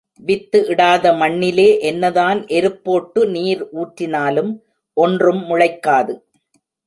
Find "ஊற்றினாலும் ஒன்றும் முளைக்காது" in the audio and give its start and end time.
3.73-6.15